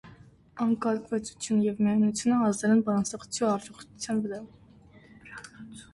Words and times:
Անկարգվածությունը 0.63 1.67
և 1.67 1.83
միայնությունը 1.87 2.39
ազդել 2.47 2.75
են 2.77 2.83
բանաստեղծուհու 2.89 3.51
առողջության 3.51 4.25
վրա։ 4.25 4.41